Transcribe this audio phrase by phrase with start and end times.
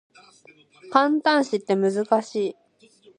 [0.91, 2.55] 感嘆詞って難しい